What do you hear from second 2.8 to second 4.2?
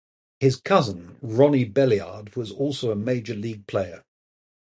a Major League player.